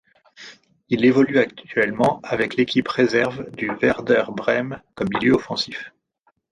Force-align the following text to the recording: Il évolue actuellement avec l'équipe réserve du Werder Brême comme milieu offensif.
Il 0.89 1.05
évolue 1.05 1.37
actuellement 1.37 2.21
avec 2.23 2.55
l'équipe 2.55 2.87
réserve 2.87 3.51
du 3.51 3.69
Werder 3.69 4.23
Brême 4.33 4.81
comme 4.95 5.09
milieu 5.13 5.33
offensif. 5.33 5.91